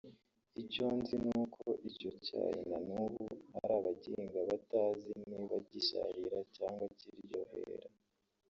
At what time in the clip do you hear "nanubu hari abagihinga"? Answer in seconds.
2.69-4.39